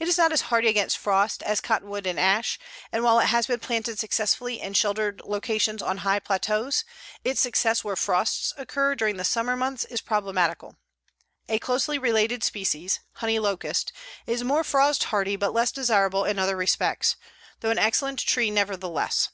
It 0.00 0.08
is 0.08 0.18
not 0.18 0.32
as 0.32 0.40
hardy 0.50 0.66
against 0.66 0.98
frost 0.98 1.40
as 1.44 1.60
cottonwood 1.60 2.04
and 2.04 2.18
ash, 2.18 2.58
and 2.90 3.04
while 3.04 3.20
it 3.20 3.26
has 3.26 3.46
been 3.46 3.60
planted 3.60 3.96
successfully 3.96 4.60
in 4.60 4.74
sheltered 4.74 5.22
locations 5.24 5.80
on 5.80 5.98
high 5.98 6.18
plateaus, 6.18 6.84
its 7.22 7.40
success 7.40 7.84
where 7.84 7.94
frosts 7.94 8.52
occur 8.58 8.96
during 8.96 9.18
the 9.18 9.24
summer 9.24 9.54
months 9.54 9.84
is 9.84 10.00
problematical. 10.00 10.74
A 11.48 11.60
closely 11.60 11.96
related 11.96 12.42
species, 12.42 12.98
honey 13.12 13.38
locust, 13.38 13.92
is 14.26 14.42
more 14.42 14.64
frost 14.64 15.04
hardy 15.04 15.36
but 15.36 15.52
less 15.54 15.70
desirable 15.70 16.24
in 16.24 16.40
other 16.40 16.56
respects, 16.56 17.14
though 17.60 17.70
an 17.70 17.78
excellent 17.78 18.18
tree 18.18 18.50
nevertheless. 18.50 19.28